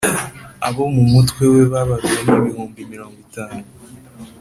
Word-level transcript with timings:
Abo 0.67 0.83
mu 0.95 1.03
mutwe 1.11 1.43
we 1.53 1.61
babaruwe 1.71 2.19
ni 2.23 2.33
ibihumbi 2.39 2.79
mirongo 2.91 3.17
itanu 3.25 3.63